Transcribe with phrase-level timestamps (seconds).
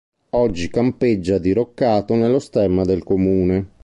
[0.31, 3.67] Oggi campeggia, diroccato, nello stemma del Comune.